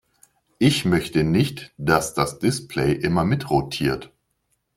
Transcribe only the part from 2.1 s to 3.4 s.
das Display immer